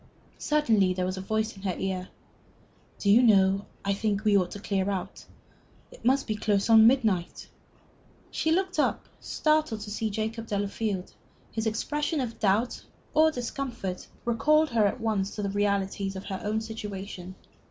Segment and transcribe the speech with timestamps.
[0.39, 2.09] Suddenly there was a voice in her ear.
[2.97, 5.27] "Do you know, I think we ought to clear out.
[5.91, 7.49] It must be close on midnight."
[8.31, 11.13] She looked up, startled, to see Jacob Delafield.
[11.51, 12.83] His expression of doubt
[13.13, 17.35] or discomfort recalled her at once to the realities of her own situation.